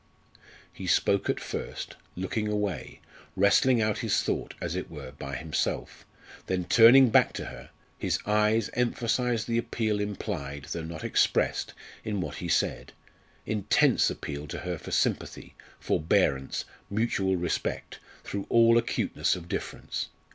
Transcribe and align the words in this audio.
He 0.73 0.87
spoke 0.87 1.29
at 1.29 1.39
first, 1.39 1.95
looking 2.15 2.47
away 2.47 3.01
wrestling 3.35 3.83
out 3.83 3.99
his 3.99 4.23
thought, 4.23 4.55
as 4.59 4.75
it 4.75 4.89
were, 4.89 5.11
by 5.11 5.35
himself 5.35 6.07
then 6.47 6.63
turning 6.63 7.11
back 7.11 7.33
to 7.33 7.45
her, 7.45 7.69
his 7.99 8.17
eyes 8.25 8.71
emphasised 8.73 9.47
the 9.47 9.59
appeal 9.59 9.99
implied, 9.99 10.65
though 10.71 10.81
not 10.83 11.03
expressed, 11.03 11.75
in 12.03 12.19
what 12.19 12.37
he 12.37 12.47
said 12.49 12.93
intense 13.45 14.09
appeal 14.09 14.47
to 14.47 14.61
her 14.61 14.79
for 14.79 14.89
sympathy, 14.89 15.53
forbearance, 15.79 16.65
mutual 16.89 17.35
respect, 17.37 17.99
through 18.23 18.47
all 18.49 18.79
acuteness 18.79 19.35
of 19.35 19.47
difference. 19.47 20.07